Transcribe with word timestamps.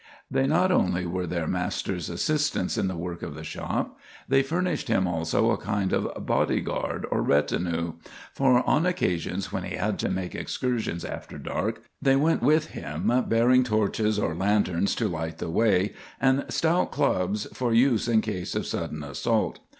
They 0.31 0.47
not 0.47 0.71
only 0.71 1.05
were 1.05 1.27
their 1.27 1.45
master's 1.45 2.09
assistants 2.09 2.75
in 2.75 2.87
the 2.87 2.97
work 2.97 3.21
of 3.21 3.35
the 3.35 3.43
shop; 3.43 3.99
they 4.27 4.41
furnished 4.41 4.87
him 4.87 5.05
also 5.05 5.51
a 5.51 5.57
kind 5.57 5.93
of 5.93 6.25
body 6.25 6.59
guard, 6.59 7.05
or 7.11 7.21
retinue,—for 7.21 8.67
on 8.67 8.87
occasions 8.87 9.53
when 9.53 9.61
he 9.61 9.75
had 9.75 9.99
to 9.99 10.09
make 10.09 10.33
excursions 10.33 11.05
after 11.05 11.37
dark 11.37 11.83
they 12.01 12.15
went 12.15 12.41
with 12.41 12.69
him, 12.71 13.13
bearing 13.27 13.63
torches 13.63 14.17
or 14.17 14.33
lanterns 14.33 14.95
to 14.95 15.07
light 15.07 15.37
the 15.37 15.51
way, 15.51 15.93
and 16.19 16.45
stout 16.49 16.89
clubs, 16.89 17.45
for 17.53 17.71
use 17.71 18.07
in 18.07 18.21
case 18.21 18.55
of 18.55 18.65
sudden 18.65 19.03
assault. 19.03 19.59